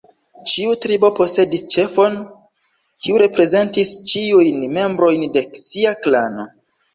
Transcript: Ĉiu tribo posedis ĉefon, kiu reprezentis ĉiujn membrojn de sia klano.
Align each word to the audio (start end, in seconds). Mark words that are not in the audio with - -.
Ĉiu 0.51 0.71
tribo 0.85 1.09
posedis 1.19 1.61
ĉefon, 1.75 2.15
kiu 3.03 3.19
reprezentis 3.25 3.93
ĉiujn 4.13 4.65
membrojn 4.79 5.27
de 5.37 5.45
sia 5.69 5.95
klano. 6.09 6.49